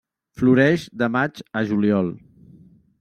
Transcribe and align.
Floreix 0.41 0.85
de 1.01 1.09
maig 1.17 1.43
a 1.61 1.63
juliol. 1.73 2.13